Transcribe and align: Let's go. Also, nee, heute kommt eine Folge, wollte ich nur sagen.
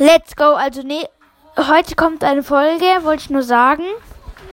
Let's 0.00 0.34
go. 0.34 0.54
Also, 0.54 0.80
nee, 0.80 1.04
heute 1.58 1.94
kommt 1.94 2.24
eine 2.24 2.42
Folge, 2.42 2.86
wollte 3.02 3.24
ich 3.24 3.28
nur 3.28 3.42
sagen. 3.42 3.82